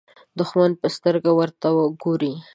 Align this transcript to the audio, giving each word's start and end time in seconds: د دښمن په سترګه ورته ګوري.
د 0.03 0.03
دښمن 0.39 0.71
په 0.81 0.87
سترګه 0.95 1.31
ورته 1.39 1.67
ګوري. 2.03 2.33